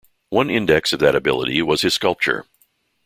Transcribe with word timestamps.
One 0.29 0.49
index 0.49 0.93
of 0.93 0.99
that 1.01 1.13
ability 1.13 1.61
was 1.61 1.83
his 1.83 1.93
sculpture. 1.93 2.47